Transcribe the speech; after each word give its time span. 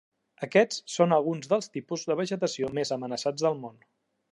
Aquests 0.45 0.79
són 0.93 1.13
alguns 1.17 1.51
dels 1.51 1.69
tipus 1.77 2.07
de 2.13 2.17
vegetació 2.23 2.73
més 2.79 2.95
amenaçats 2.99 3.47
del 3.49 3.63
món. 3.67 3.79